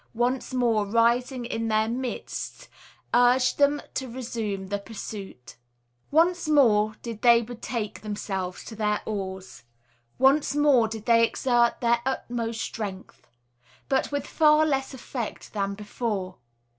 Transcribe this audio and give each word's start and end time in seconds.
once 0.15 0.51
more 0.51 0.83
rising 0.83 1.45
in 1.45 1.67
their 1.67 1.87
midst, 1.87 2.67
urged 3.13 3.59
them 3.59 3.79
to 3.93 4.09
resume 4.11 4.69
the 4.69 4.79
pursuit. 4.79 5.57
Once 6.09 6.49
more 6.49 6.95
did 7.03 7.21
they 7.21 7.39
betake 7.43 8.01
themselves 8.01 8.63
to 8.65 8.75
their 8.75 9.01
oars, 9.05 9.63
once 10.17 10.55
more 10.55 10.87
did 10.87 11.05
they 11.05 11.23
exert 11.23 11.79
their 11.81 11.99
utmost 12.03 12.61
strength, 12.61 13.27
but 13.89 14.11
with 14.11 14.25
far 14.25 14.65
less 14.65 14.91
effect 14.95 15.53
than 15.53 15.75
before. 15.75 16.39